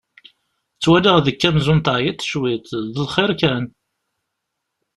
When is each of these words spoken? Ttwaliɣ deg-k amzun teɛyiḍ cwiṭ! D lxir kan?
Ttwaliɣ 0.75 1.17
deg-k 1.25 1.41
amzun 1.49 1.79
teɛyiḍ 1.85 2.19
cwiṭ! 2.29 2.65
D 2.93 2.95
lxir 3.05 3.31
kan? 3.39 3.65